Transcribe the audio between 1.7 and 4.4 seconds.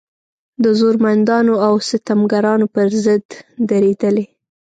ستمګرانو په ضد درېدلې.